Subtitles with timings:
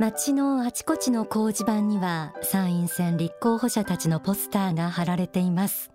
[0.00, 5.90] 街のあちこちの工事板には参院選立候補者たちのポスターが貼られています、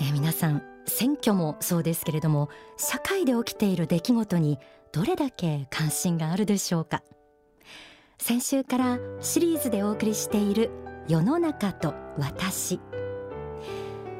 [0.00, 2.48] えー、皆さん選挙もそうですけれども
[2.78, 4.58] 社会で起きている出来事に
[4.92, 7.02] どれだけ関心があるでしょうか。
[8.16, 10.70] 先週からシリーズでお送りしている
[11.06, 12.80] 世の中と私。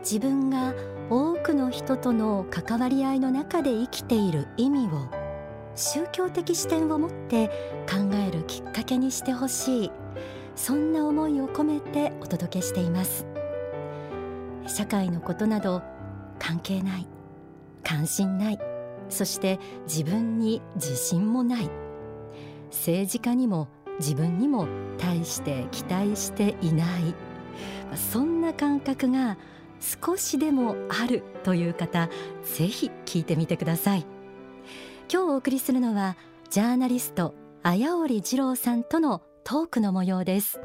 [0.00, 0.74] 自分が
[1.08, 5.16] 多くの人との関わり合いの中で生きている意味を
[5.76, 7.48] 宗教的視点を持って
[7.88, 9.90] 考えるきっかけにしてほしい。
[10.56, 13.26] そんな思いを込めてお届けしています。
[14.66, 15.82] 社会のことなど
[16.38, 17.06] 関係ない
[17.84, 18.58] 関心ない
[19.08, 21.70] そして自分に自信もない。
[22.70, 23.68] 政治家にも
[24.00, 24.66] 自分にも
[24.98, 27.14] 大して期待していない。
[27.94, 29.36] そんな感覚が
[29.78, 32.08] 少しでもあるという方
[32.42, 34.16] ぜひ聞いてみてください。
[35.09, 36.17] 今日お送りするのは
[36.50, 40.61] ジャーナリスト綾織二郎さんとのトークの模様です。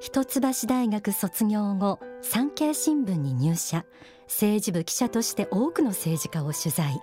[0.00, 3.84] 一橋大学卒業後産経新聞に入社。
[4.26, 7.00] 政治部記者として多くの政治家を取材。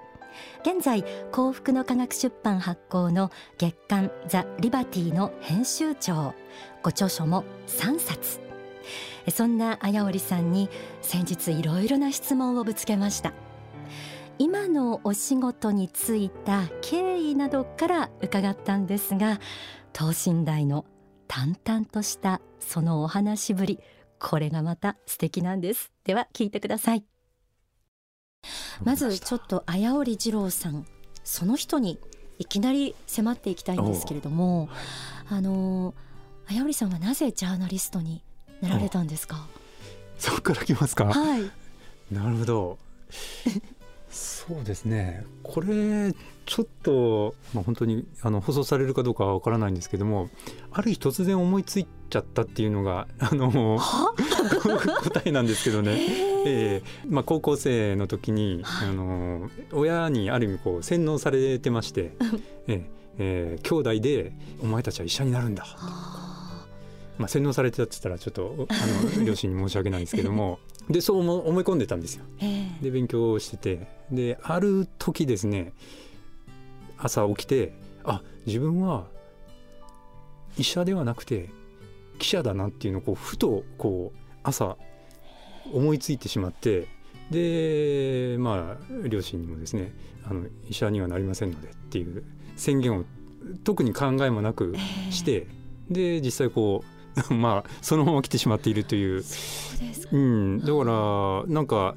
[0.64, 6.34] 現在幸福の科学出版発行の月刊ザ・リバティの編集長。
[6.84, 8.42] ご著書も3冊。
[9.32, 10.70] そんな綾織さんに
[11.02, 13.32] 先日いろいろな質問をぶつけました。
[14.40, 19.40] 今のお仕事に就いた経緯などから伺ったんですが
[19.94, 20.86] 等身大の
[21.28, 23.80] 淡々としたそのお話ぶり
[24.20, 25.92] これがまた素敵なんです。
[26.04, 27.04] では聞いてください。
[28.84, 30.86] まずちょっと綾織二郎さん
[31.24, 32.00] その人に
[32.40, 34.70] いきなり迫っていきたいんですけれども
[35.30, 35.94] あの
[36.48, 38.24] 綾織さんはなぜジャーナリストに
[38.62, 39.48] なられたんですか？
[40.18, 41.06] そこから来ますか？
[41.06, 41.52] はい。
[42.12, 42.78] なるほど
[44.52, 45.26] そうですね。
[45.44, 46.14] これ
[46.46, 50.30] ちょっと、まあ、本当にあの放送されるかどうかは分からないんですけども
[50.74, 55.98] ある日突然思いついちゃったっていうのがあの 答えなんですけどね、
[56.46, 62.12] えーまあ、高校生の時に、あの親にある意味こう洗脳されてまして、
[62.68, 62.84] えー
[63.20, 65.66] えー、兄弟で「お前たちは医者になるんだ」
[67.18, 70.60] まあ、洗脳されてたって言ったらちょっとあの 両親に申し訳ないんですけども。
[70.90, 72.26] でそう思い込んでたんですよ。
[72.82, 73.88] で勉強してて。
[74.12, 75.74] である時ですね
[76.98, 77.74] 朝起きて
[78.04, 79.08] あ自分は
[80.58, 81.50] 医者ではなくて
[82.20, 84.78] 記者だなっていうのをこうふとこう朝
[85.72, 86.88] 思いついてしまって。
[87.30, 89.94] でまあ両親にもですね
[90.26, 92.26] あの医者にはなりませんのでっていう
[92.58, 93.06] 宣言を
[93.64, 94.76] 特に考えもなく
[95.10, 95.48] して、
[95.90, 99.24] で実際こう まあそのまま来てしまっているという。
[100.12, 101.96] うん、だからなんか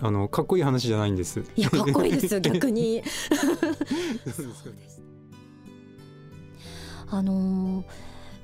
[0.00, 1.44] あのかっこいい話じゃないんです。
[1.56, 3.02] いやかっこいいですよ 逆に。
[7.08, 7.84] あのー、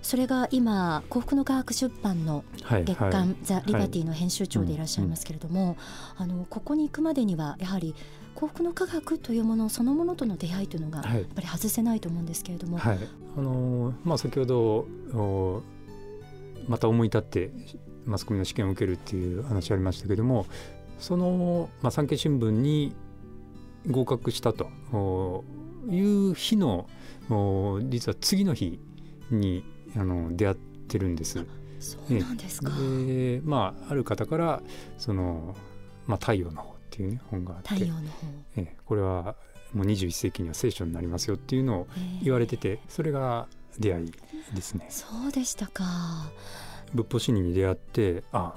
[0.02, 3.12] それが今幸福の科学出版の月刊、はい。
[3.12, 7.94] はい、ザ・リバティの編集長でいらっしゃいますけれども、はいうん、あのここに行くまでにはやはり
[8.34, 12.98] 幸福の科学というものそのものとの出会いというのがやっぱり外せないと思うんですけれども、はい、
[13.36, 14.86] あのー、まあ先ほど
[16.68, 17.50] また思い立って
[18.04, 20.46] マスコミの試験を受けるっていう話ありましたけども
[20.98, 22.94] その、まあ、産経新聞に
[23.86, 24.68] 合格したと
[25.88, 26.88] いう日の
[27.88, 28.80] 実は次の日
[29.30, 29.64] に
[29.96, 31.44] あの出会ってるんです。
[31.80, 32.72] そうなんですか、
[33.06, 34.62] でまあある方から
[34.98, 35.54] その、
[36.06, 38.26] まあ、太陽の方っていうね本があって太陽の方。
[38.56, 39.36] えこれは
[39.72, 41.86] もう21世紀には聖書になりますよっていうのを
[42.22, 43.46] 言われててそれが
[43.78, 44.12] 出会い
[44.54, 44.86] ですね。
[44.88, 45.84] そうでしたか。
[46.94, 48.54] 仏法真理に出会ってあ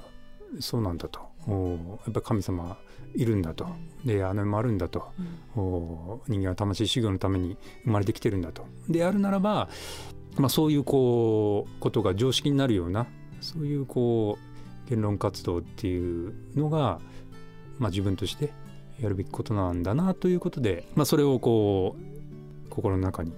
[0.60, 1.20] そうなんだと。
[1.48, 2.76] おやっぱり神様
[3.14, 5.10] いるんだと、うん、であの世もあるんだと、
[5.56, 8.64] うん、お人間は魂修行のために生まれてきてるんだと。
[8.88, 9.68] であるならば、
[10.36, 13.06] まあ、そういうこうことが常識になるような
[13.40, 17.00] そういうこう言論活動っていうのが、
[17.78, 18.52] まあ、自分として
[19.00, 23.32] やるべきことなんだなということで、まあ、それをこう心の中に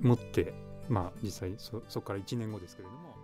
[0.00, 0.54] 持って
[0.88, 3.16] まあ実際そそこから1年後ですけれども。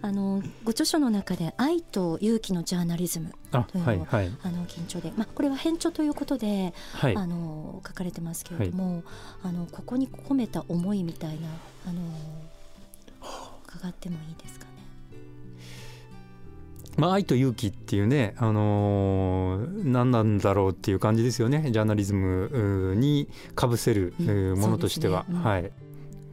[0.00, 9.04] あのご著書の中で「愛と勇気のジャーナリズム」というのをあ、はいはい、あの緊張で、まあ、これは編著ということで、はい、あの書かれてますけれども、はい、
[9.44, 11.48] あのここに込めた思いみたいな
[11.86, 12.00] あの
[13.66, 14.77] 伺ってもいいですかね？
[16.98, 21.70] まあ、愛と勇気っていうね、あのー、何なんだろうっていう感じですよね。
[21.70, 24.14] ジャーナリズムにかぶせる
[24.56, 25.20] ものとしては。
[25.20, 25.72] ねうん、はい、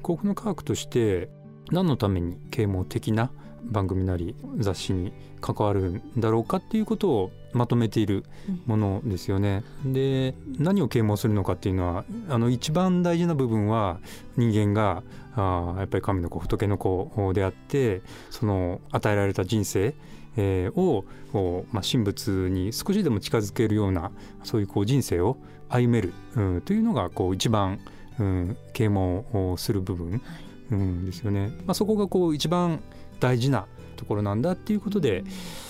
[0.01, 1.29] 幸福の科学として
[1.71, 3.31] 何のために啓蒙的な
[3.63, 8.25] 番組なり雑誌に関わるんだろうかっていうことをまとめている
[8.65, 9.63] ものですよね。
[9.85, 13.99] で何を啓蒙するのかっていうのはあの一番大事な部分は
[14.35, 15.03] 人間が
[15.35, 19.93] あやっぱり神の子仏の子であってその与えられた人生
[20.37, 21.05] えー、を
[21.71, 24.11] まあ、神仏に少しでも近づけるような
[24.43, 25.37] そういうこう人生を
[25.69, 27.79] 歩める、うん、というのがこう一番、
[28.19, 30.21] うん、啓蒙をする部分、
[30.71, 31.51] うん、ですよね。
[31.65, 32.81] まあ、そこがこう一番
[33.19, 33.65] 大事な
[33.97, 35.23] ところなんだっていうことで、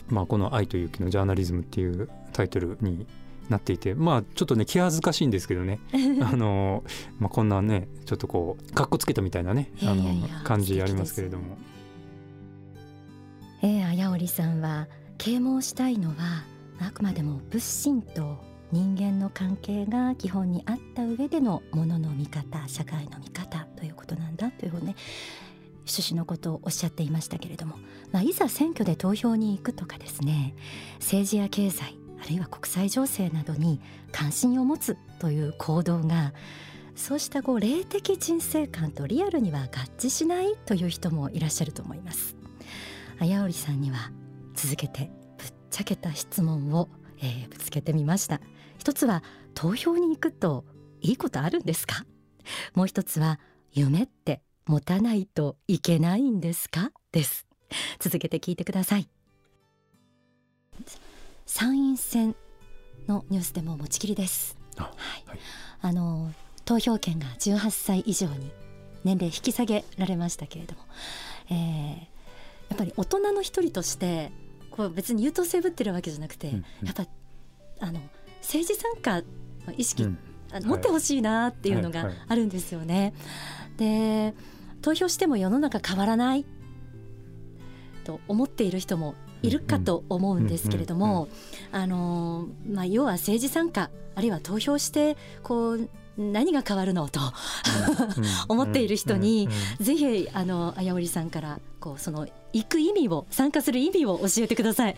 [0.10, 3.06] まあ、この「愛と勇気のジャーナリズム」っていうタイトルに
[3.50, 5.80] なっていてまあちょっとね気恥ずかしいんですけどね
[6.22, 6.84] あの、
[7.20, 11.58] まあ、こんなねちょっとこうかっこつけたみたいなねあの感じありますけれども。
[13.62, 14.88] えー、綾織さんは
[15.18, 16.44] 啓蒙したいのは
[16.80, 24.96] あくまでも仏心と人間の関係が基本にあった上でのものの見方社会の見方ということなんだというふうね
[25.88, 27.78] 趣旨のことをおっしゃっていましたけれども、
[28.12, 30.56] まあ、いざ選挙で投票に行くとかですね
[31.00, 33.80] 政治や経済あるいは国際情勢などに
[34.12, 36.34] 関心を持つという行動が
[36.96, 39.68] そうしたこう霊的人生観とリアルには合
[39.98, 42.45] 致しないという人もいらっしゃると思います。
[43.20, 44.12] 綾織さんには
[44.56, 46.90] 続けてぶっちゃけた質問を、
[47.20, 48.42] えー、ぶつけてみました。
[48.78, 49.24] 一つは
[49.54, 50.66] 投票に行くと
[51.02, 52.06] いいことあるんですか？
[52.74, 53.40] もう一つは
[53.72, 56.92] 夢って持たないといけないんですか？
[57.12, 57.46] です。
[58.00, 59.10] 続けて聞いてください。
[61.46, 62.36] 参院選
[63.08, 64.58] のニュースでも持ちきりです。
[64.78, 64.90] はい、
[65.82, 66.32] あの
[66.66, 68.52] 投票権が18歳以上に
[69.04, 70.82] 年齢引き下げられましたけれども、
[71.50, 72.08] えー、
[72.70, 74.32] やっぱり大人の一人として
[74.72, 77.06] こう別に優等生ぶってるわけじゃなくて、うんうん、やっぱ
[77.80, 78.00] あの
[78.42, 79.22] 政治参加
[79.68, 80.18] の意識、うん、
[80.64, 83.14] 持ってほしいなっていうのがあるんですよね。
[83.78, 84.34] で
[84.82, 86.46] 投票しても世の中変わらない
[88.04, 91.28] と思っている人もいるかと思うんですけれども、
[91.72, 97.10] あのまあ、要は政治参加あるいは投票してこう何が変わるの？
[97.10, 97.20] と
[98.48, 104.96] 思っている人にぜひあの綾織さんからこうその行く意味を参加する意味を教えてください。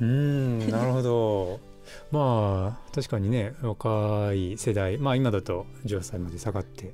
[0.00, 0.70] うん。
[0.70, 1.60] なるほど。
[2.10, 6.92] まあ確かにね若い世代まあ今だと18歳まで下がって、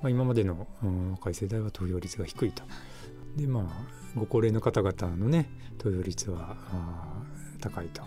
[0.00, 2.62] まあ、今までの、うん、若い世代は投票率が低いと。
[3.36, 3.64] でまあ
[4.18, 5.48] ご高齢の方々のね
[5.78, 6.56] 投票率は
[7.60, 8.02] 高いと、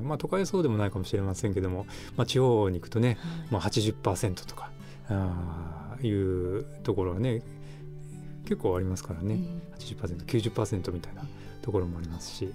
[0.00, 1.86] うん、まあ都会はそうでもないかもしれませんけども、
[2.16, 3.16] まあ、地方に行くとね、はい、
[3.52, 4.70] まあ80%とか
[5.08, 7.42] あいうところはね
[8.44, 11.26] 結構ありますからね、うん、80%90% みたいな
[11.62, 12.52] ところもありますし。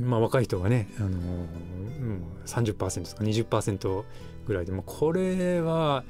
[0.00, 4.04] まあ、若い人がね、あのー、30%ですか20%
[4.46, 6.04] ぐらいでもこれは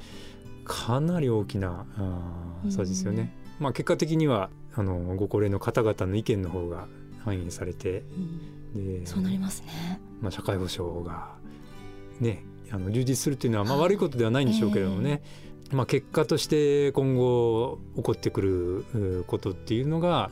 [0.63, 3.33] かなり大きなあそうですよね。
[3.59, 6.87] うん、まあ、結果的にはあのご高齢の方々の意見の方が
[7.23, 8.03] 反映されて、
[8.75, 11.35] うん、でそうなりますね、まあ、社会保障が
[12.19, 15.21] ねあの充実するっていうのはまあ悪いことではないんでしょうけれどもね、
[15.71, 20.31] まあ、結果として今後起こってくることっていうのが、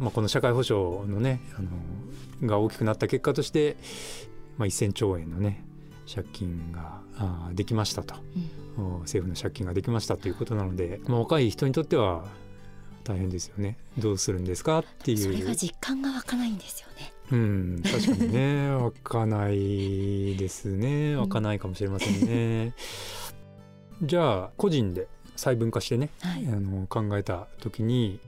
[0.00, 3.76] まあ、この社会保障のねあのが大きくなった結果として、
[4.58, 5.64] まあ、1,000兆円のね
[6.12, 8.14] 借金があできましたと、
[8.78, 12.24] うん、政府の借金ができましたということなので、まあ、若い人にとっては
[13.06, 13.78] 大変ですよね。
[13.98, 15.18] どうするんですかっていう。
[15.18, 17.12] それが実感が湧かないんですよね。
[17.30, 18.70] うん確かにね。
[18.74, 21.16] 湧かないですね。
[21.16, 22.74] 湧かないかもしれませんね、
[24.02, 28.20] じゃあ個人で細分化してね、はい、あの考えた時に、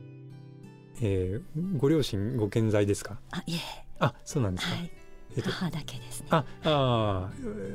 [1.00, 3.18] えー、ご両親ご健在ですか？
[3.30, 3.58] あいえ。
[3.99, 4.90] あそうなんですか、はい。
[5.37, 6.26] えっと、母だけですね。
[6.30, 7.30] ああ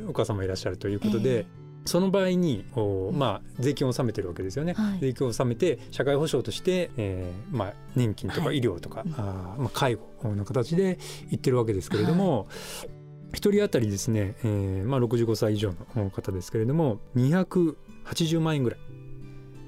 [0.07, 10.97] お母様いらっしゃるということで、えーその場合にお、まあ、税金を納めてるわけですよね、はい、税金を納めて社会保障として、えーまあ、年金とか医療とか、はい、あまあ、介護の形で
[11.29, 12.47] 言ってるわけですけれども、
[12.79, 18.79] はい1人当たりですね、えーまあ、65歳以上の方ですけれども280万円ぐらい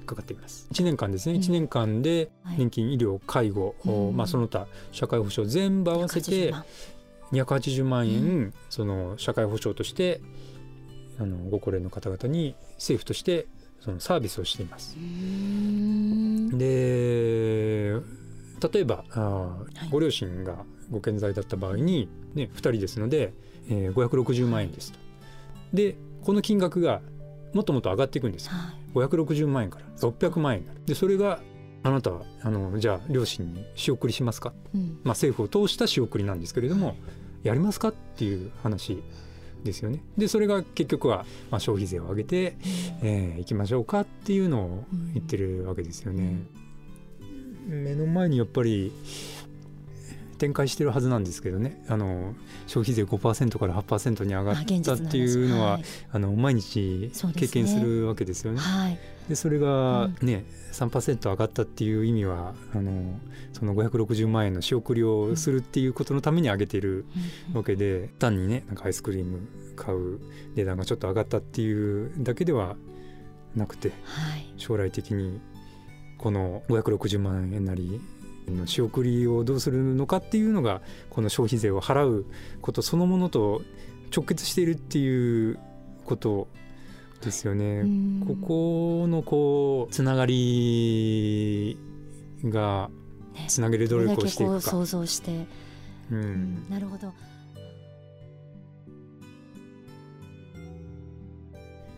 [0.06, 0.68] かかっています。
[0.72, 3.74] 1年間ですね、うん、1年間で年金、医療介護、
[4.14, 6.54] まあ、その他社会保障全部合わせて
[7.32, 10.20] 280万円、うん、その社会保障として
[11.18, 13.46] あのご高齢の方々に政府として
[13.80, 14.96] そのサービスをしています。
[16.56, 17.92] で
[18.72, 23.32] 例えばあ、はい、ご両親がご健在だった場合に、ね、2人ですので
[23.68, 24.98] えー、560万円ですと。
[25.72, 27.00] でこの金額が
[27.52, 28.52] もっともっと上がっていくんですよ。
[28.52, 30.80] はい、560万円から600万円になる。
[30.86, 31.40] でそれが
[31.82, 36.96] あなたはあのじゃあ両親に仕送りしますか、うん、まあ、政府を通した仕送りなんですけれども、はい、
[37.44, 37.88] やりますか？
[37.88, 39.02] っていう話
[39.66, 40.02] ですよね。
[40.16, 42.56] でそれが結局は、まあ、消費税を上げて、
[43.02, 46.42] うん、えー、いきましょうかっていうのを言ってるわけですよね。
[47.68, 48.92] うん、目の前にやっぱり
[50.36, 51.82] 展開してるはずなんですけどね。
[51.88, 52.34] あの
[52.66, 58.60] 消費税5%から8%に上がったっていうのは、はい、あの毎日経験するわけですよね。
[59.28, 60.44] で、それがね、
[60.80, 63.18] うん、3%上がったっていう意味はあの
[63.52, 67.06] その560万円の仕送りをするっていうことのために上げている
[67.52, 70.20] わけで、うん、単にねなんかアイスクリーム買う
[70.54, 72.76] 値段がちょっと上がったっていうだけでは
[73.54, 75.40] なくて、はい、将来的に
[76.18, 77.98] この560万円なりの
[78.66, 82.26] 仕送りをどうするのかっていうのがこの消費税を払う
[82.60, 83.62] ことそのものと
[84.14, 85.58] 直結しているっていう
[86.04, 86.48] こと
[87.20, 87.84] ですよね。
[88.26, 91.76] ここのこうつながり
[92.44, 92.90] が
[93.48, 94.60] つなげる努力をしていくか。
[94.60, 95.46] 想像して、
[96.10, 97.12] うん、うん、なるほど。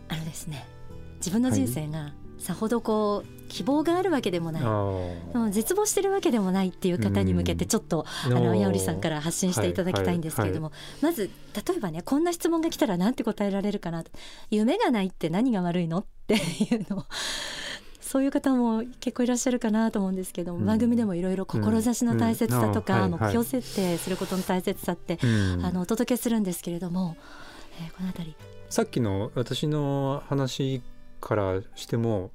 [0.08, 0.64] あのですね
[1.16, 5.52] 自分の人生がさほどこう希望があるわけでもない。
[5.52, 14.04] 絶望してるわけでもないっていう方に向けてちょっとあの矢織さんから発信していただきたいんですけれども、まず例えばねこんな質問が来たらなんて答えられるかな
[14.50, 16.38] 夢がないって何が悪いのってい
[16.76, 17.04] うの
[18.00, 25.18] そういう方も結構いらっしゃるかなと思うんですけども、番組でもいろいろ志の大切さとか、目標設定することの大切さって、
[25.62, 27.18] あのお届けするんですけれども、
[27.78, 28.36] えー、この辺り。
[28.70, 30.82] さっきの私の話
[31.20, 32.30] からしても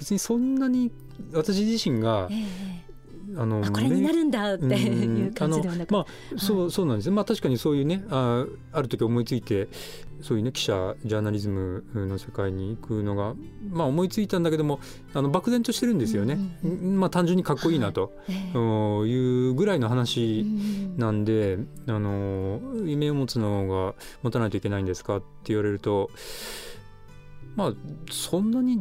[0.00, 0.90] 別にそんなに
[1.32, 2.80] 私自身が、え
[3.36, 6.06] あのこれになるんだっていう感じではなく、まあ
[6.38, 7.10] そう、そうなんです。
[7.10, 9.68] まあ確かにそういうねあある時思いついて
[10.20, 13.34] そういうね記者ジャーナリズムの世界に行くのが
[13.70, 14.80] まあ思いついたんだけども
[15.14, 20.44] あの漠然としてるんですよね、うんうん、まあ単純にかっこいいなと、はい、いうぐらいの話
[20.96, 26.10] なんで、あの夢を持つのが持たないといけないんですかって言われると
[27.56, 27.72] まあ
[28.10, 28.80] そんなに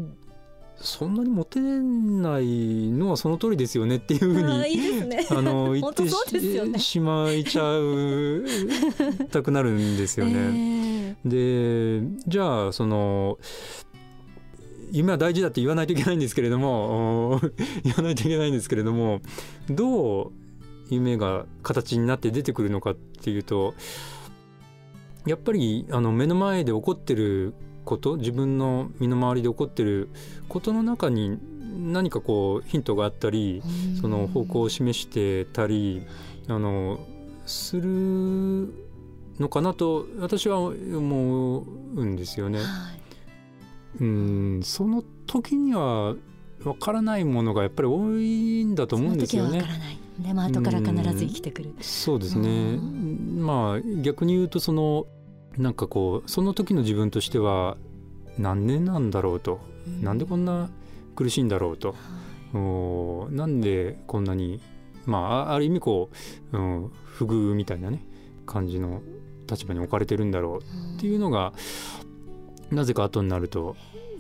[0.82, 8.46] そんなにモテないのはその通りですよねっていうふうにいい、ね、あの 言ってし,、ね、しまいちゃう
[9.32, 10.34] たくなるんですよね。
[11.26, 13.38] えー、でじゃあその
[14.92, 17.42] 夢は大事だって言わないといけないんですけれども
[17.84, 19.22] 言わないといけないんですけれども
[19.70, 20.32] どう
[20.90, 23.76] 夢が形になって出てくるのかっていうと
[25.26, 27.54] やっぱりあの目の前で起こってる
[27.90, 30.10] こと自分の身の回りで起こってる
[30.48, 31.40] ことの中に
[31.92, 33.64] 何かこうヒントがあったり
[34.00, 36.04] その方向を示してたり
[36.48, 37.00] あの
[37.48, 38.72] する
[39.40, 41.64] のかなと私は思
[41.96, 42.60] うんですよね。
[42.60, 42.68] はい、
[44.02, 46.16] うんその時には
[46.64, 49.64] わからないものがやっぱり多いんだと思うんですよね。
[50.20, 51.74] でも後から必ず生きてくる。
[51.82, 52.78] そうですね。
[52.78, 55.08] まあ逆に言うとその
[55.58, 57.78] なんかこうその時の自分としては
[58.38, 60.70] 何年なんだろうと、うん、なんでこんな
[61.16, 61.96] 苦しいんだろうと、
[62.54, 64.62] はい、なんでこんなに
[65.06, 65.18] ま
[65.50, 66.10] あある意味こ
[66.54, 68.06] う、うん、不遇みたいなね
[68.46, 69.02] 感じの
[69.50, 71.54] 立場に置かれてるんだろうっていうのが、
[72.72, 73.76] うん、なぜか後になると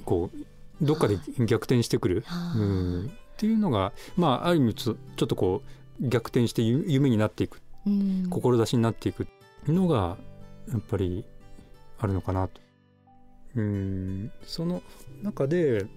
[0.05, 5.61] こうどっかで逆転してくる、うん、っていうのがまあある意味ちょっとこ
[6.01, 9.27] う逆転して夢になっていく、うん、志になっていく
[9.67, 10.17] のが
[10.67, 11.25] やっぱり
[11.99, 12.61] あるのかなと。
[13.55, 14.83] うんその
[15.23, 15.87] 中で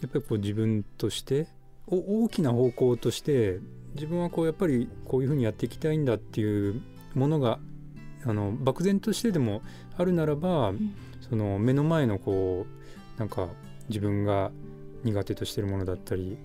[0.00, 1.48] やっぱりこう自分として
[1.88, 3.58] 大きな方向として
[3.94, 6.80] 自分はこうやっぱりこういうふうにやっていきたいんだっていう
[7.14, 7.58] ものが
[8.24, 9.62] あの漠然としてでも
[9.96, 10.94] あるならば、うん、
[11.28, 12.66] その目の前のこ
[13.16, 13.48] うなんか
[13.88, 14.52] 自分が
[15.02, 16.38] 苦手としてるものだったり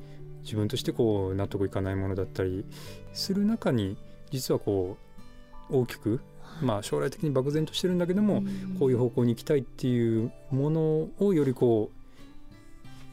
[0.44, 2.66] 自分としてこう納得いかないものだったり
[3.14, 3.98] する中に
[4.32, 4.98] 実はこ
[5.70, 6.22] う大きく
[6.62, 8.44] まあ、将来的に漠然としてるんだけども、
[8.80, 11.90] こういう方向に行きたいっていうものをよりこ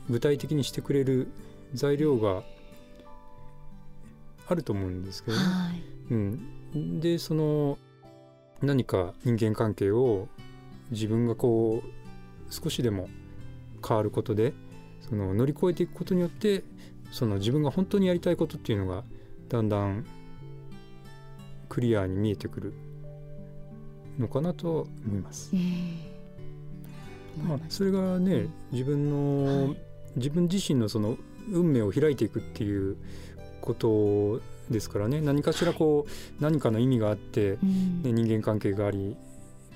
[0.08, 1.28] う具体的にしてくれる
[1.74, 2.42] 材料が
[4.48, 5.42] あると思うんですけどね。
[5.42, 6.14] はい、う
[6.78, 7.78] ん、でその
[8.62, 10.28] 何か人間関係を
[10.90, 13.08] 自分がこう少しでも
[13.86, 14.52] 変わることで
[15.00, 16.64] その乗り越えていくことによって
[17.12, 19.04] その自分が本当にやりたいことっていうのが
[19.48, 20.04] だんだん
[21.68, 22.74] クリアに見えてくる
[24.18, 25.52] のかなと思います。
[27.46, 29.76] まあ、それがね自分の、はい、
[30.16, 31.16] 自分自身のその
[31.50, 32.96] 運命を開いていくっていう
[33.60, 34.40] こと
[34.70, 35.20] ですからね。
[35.20, 36.10] 何かしらこう、
[36.44, 39.16] はい、何かの意味があって、ね、人間関係があり、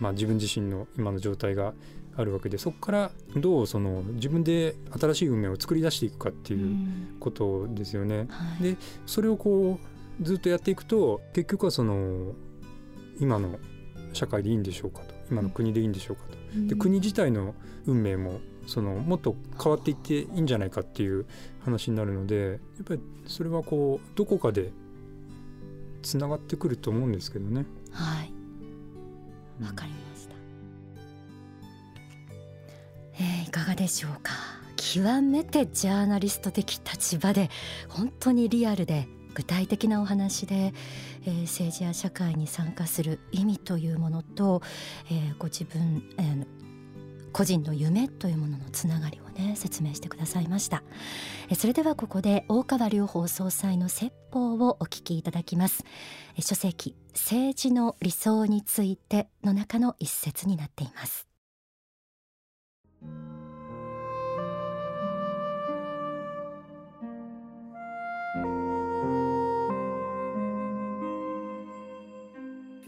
[0.00, 1.74] まあ、自分自身の今の状態が
[2.16, 6.76] あるわけでそこからどうその自分で新しい運命を作り出していくかっていう
[7.18, 8.26] ことですよね。
[8.28, 8.76] はい、で
[9.06, 9.80] それをこ
[10.20, 12.32] うずっとやっていくと結局はその
[13.18, 13.58] 今の
[14.14, 15.14] 社会でいいんでしょうかと。
[15.30, 17.54] 今の国でいいんでしょうかと、うん、で国自体の
[17.86, 21.26] 運命もそのもっと変わっていっていいんじゃないかっていう
[21.64, 24.70] 話になるのでやっぱりそれはこうどこかで
[26.02, 27.64] つながってくると思うんですけどね。
[27.90, 28.32] はい。
[29.62, 30.34] わかりました、
[33.20, 34.32] えーいかがでしょうか。
[34.76, 37.50] 極めてジャーナリスト的立場で
[37.88, 40.74] 本当にリアルで具体的なお話で、
[41.26, 44.62] えー政治や社会に参加する意味というものと、
[45.10, 46.46] えーご自分、えー
[47.32, 50.84] 個人の夢というもののつながりをね説明してくださいました。
[51.48, 55.84] えーそれではここで大川隆法総裁の説法をお聞きいただきます。
[56.36, 61.26] えー書籍政治の理想についての中の一節になっています。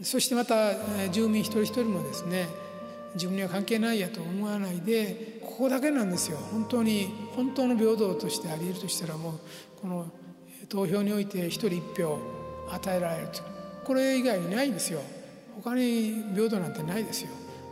[0.07, 0.73] そしてまた
[1.09, 2.47] 住民一人一人もですね
[3.15, 6.37] 自分には関係ないやと思わないでここだけなんですよ。
[6.51, 9.33] 本当に本当の平等としてあり得るとしたらもう
[9.81, 10.11] この
[10.69, 12.19] 投票において一人一票
[12.69, 13.41] 与えられると。
[13.83, 15.01] これ以外にないんですよ。
[15.55, 17.29] 他に平等なんてないですよ。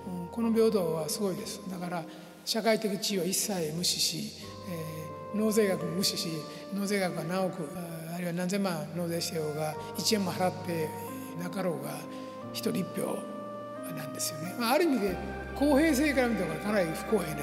[0.08, 1.62] うんこの平等はすごいです。
[1.70, 2.04] だから
[2.44, 6.30] 社会的地位は一切無視し、えー納税額も無視し
[6.74, 7.70] 納税額が何億
[8.14, 10.90] あるいは何千万納税してようが1円も払って
[11.38, 11.92] なかろうが
[12.56, 13.20] 人一票
[13.96, 15.16] なんですよね、まあ、ある意味で
[15.56, 17.42] 公平性から見たらかなり不公平な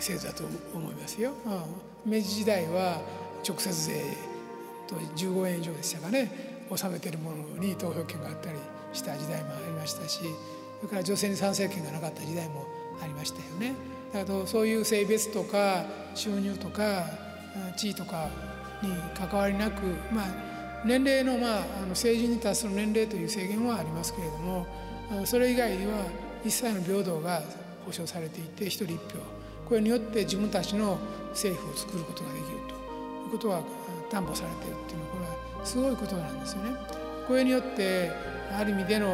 [0.00, 1.32] 制度だと思いますよ。
[1.46, 3.02] うん明治時代は
[3.46, 4.02] 直接税
[4.86, 8.58] と15円以上でしたかね納めているものに投票権があったり
[8.92, 10.20] した時代もありましたし
[10.80, 12.66] それから女性に参政権がなかった時代も
[13.02, 13.74] ありましたよね。
[14.12, 17.04] だけどそういう性別とか収入とか
[17.76, 18.28] 地位とか
[18.82, 20.26] に関わりなく、まあ、
[20.84, 24.66] 年齢の,、まあ、あの成人に達する年齢という制限はありますけれども
[25.24, 26.04] それ以外には
[26.44, 27.42] 一切の平等が
[27.84, 29.18] 保障されていて一人一票
[29.68, 30.98] これによって自分たちの
[31.30, 33.62] 政府を作ることができるということは
[34.10, 36.70] 担保されているっていうのはこれはすごいことなんですよね。
[37.26, 38.10] これによって
[38.56, 39.08] ある意味での、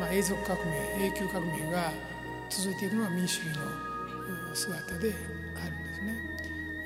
[0.00, 1.92] まあ、永続革命永久革命が
[2.48, 5.14] 続いていくのが民主主義の姿であるんで
[5.94, 6.20] すね。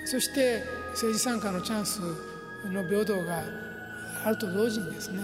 [0.04, 2.00] そして政治参加のチャンス
[2.66, 3.42] の平等が
[4.24, 5.20] あると同時にですね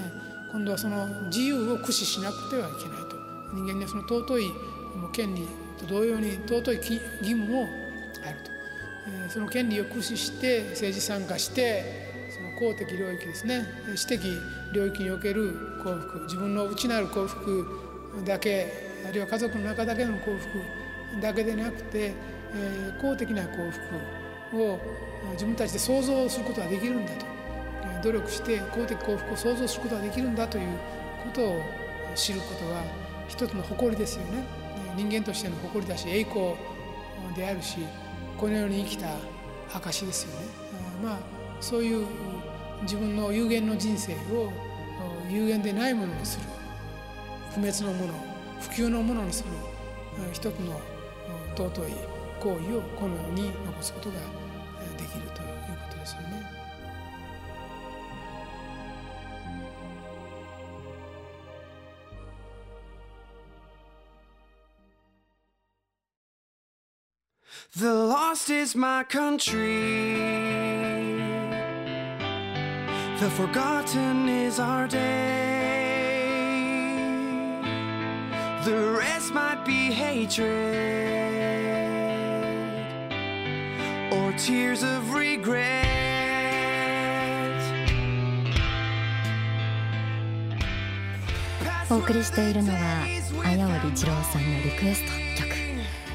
[0.53, 3.21] 今度はその自由を駆使しなくてはいけないと。
[3.53, 4.53] 人間にはその尊い
[5.13, 5.47] 権利
[5.79, 8.51] と同様に尊い義務もあると、
[9.27, 14.21] えその権利を駆使して政治参加してその公的領域ですね私的
[14.73, 17.67] 領域における幸福自分の内なる幸福
[18.25, 22.13] だけあるいは家族の中だけの幸福だけでなくて、
[22.55, 23.57] え公的な幸
[24.51, 24.79] 福を
[25.33, 27.30] 自分たちで創造することができるんだと。
[28.03, 30.69] 努力して公的幸福を創造することができるんだという
[31.25, 31.63] ことを
[32.15, 32.83] 知ることは
[33.29, 34.45] 一つの誇りですよね。
[34.97, 36.55] 人間としての誇りだし栄光
[37.37, 37.79] であるし
[38.37, 39.09] この世に生きた
[39.73, 40.47] 証ですよね。
[41.03, 41.19] まあ
[41.61, 42.07] そういう
[42.83, 44.51] 自分の有限の人生を
[45.31, 46.47] 有限でないものにする。
[47.55, 48.15] 不滅のもの
[48.61, 49.51] 不朽のものにする。
[50.33, 50.81] 一つの
[51.57, 51.93] 尊い
[52.41, 54.17] 行為をこの世に残すことが
[68.70, 70.24] is my country.
[73.20, 76.04] The forgotten is our day.
[78.66, 80.46] The rest might be hatred
[84.12, 85.86] or tears of regret.
[91.88, 93.06] お送りしているのは
[93.46, 95.59] 綾織二郎さんのリクエスト曲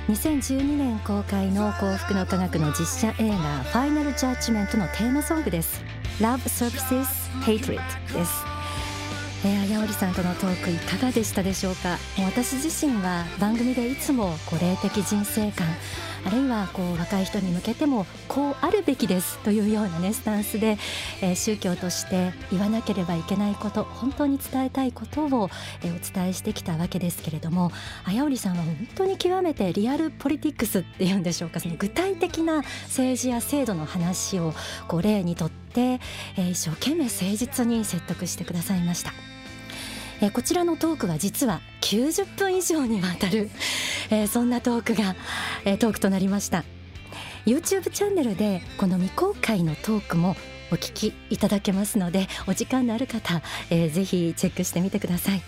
[0.08, 5.82] 2012年公開の幸福の科学の実写映画「ファイナルジャッジメント」のテーマソングです。
[6.20, 7.08] Love Surfaces
[7.42, 7.82] Hatred
[8.14, 8.32] です。
[9.44, 11.98] えー、綾織さんとのトークいかがでしたでしょうか？
[12.18, 15.66] もう私自身は番組でいつもこう霊的人生観
[16.26, 20.78] あるいはこう若い人に向けてもこうあるべきですというようなねスタンスで、
[21.22, 25.50] えー宗教として言わなければいけないこと本当に伝えたいことを、
[25.84, 27.72] えーお伝えしてきたわけですけれども
[28.06, 34.54] 綾織さんは本当に極めてリアルポリティクスっていうんでしょうかその具体的な政治や制度の話を
[34.88, 36.00] こう例にとって、
[36.38, 39.25] えー一生懸命誠実に説得してくださいました。
[40.22, 43.50] えーこちらのトークは実は90分以上にわたる、
[44.10, 45.16] えーそんなトークが、
[45.66, 46.64] えートークとなりました。
[47.46, 50.36] YouTube チャンネルでこの未公開のトークも
[50.72, 55.42] お聞きいただけますのでお時間のある方、えーぜひチェックしてみてください。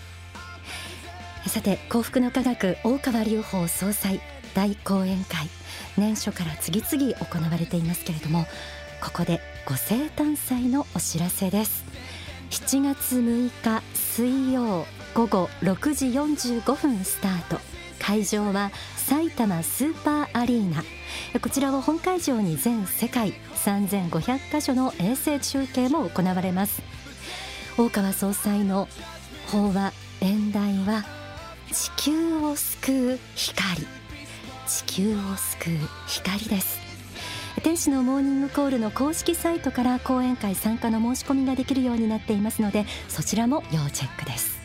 [1.46, 4.20] さて幸福の科学大川隆法総裁
[4.54, 5.48] 大講演会
[5.96, 8.46] 年初から次々行われていますけれども
[9.00, 11.84] ここでご生誕祭のお知らせです。
[12.50, 17.60] 7月6日水曜午後6時45分スタート。
[17.98, 20.82] 会場は埼玉スーパーアリーナ。
[21.40, 26.80] こちらを本会場に全世界3500カ所の衛星中継も行われます。
[27.76, 28.88] 大川総裁の
[29.48, 31.04] 法話演題は
[31.70, 33.86] 地球を救う光。
[34.66, 36.87] 地球を救う光です。
[37.60, 44.57] 天使のモーニングコールの公式サイトから講演会参加の申し込みができるようになっていますのでそちらも要チェックです。